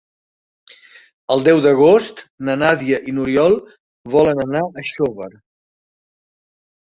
[1.33, 3.59] El deu d'agost na Nàdia i n'Oriol
[4.15, 5.31] volen anar a Xóvar.